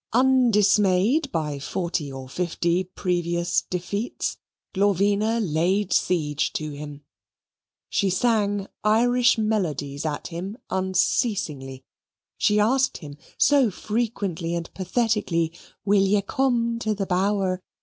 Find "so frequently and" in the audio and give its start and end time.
13.37-14.73